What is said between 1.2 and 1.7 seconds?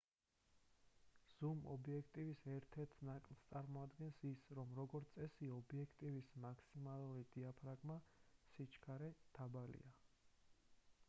ზუმ